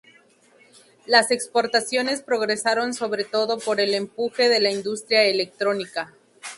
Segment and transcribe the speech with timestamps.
[1.05, 6.11] Las exportaciones progresaron sobre todo por el empuje de la industria electrónica.